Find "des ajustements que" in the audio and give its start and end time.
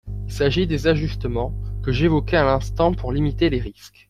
0.65-1.91